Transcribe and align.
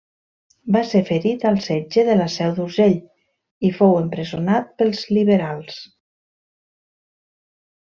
Va 0.75 0.79
ser 0.91 1.01
ferit 1.09 1.43
al 1.49 1.59
setge 1.65 2.05
de 2.07 2.15
la 2.21 2.25
Seu 2.37 2.55
d'Urgell 2.61 2.97
i 3.69 3.71
fou 3.81 3.93
empresonat 4.01 4.75
pels 4.81 5.05
liberals. 5.19 5.79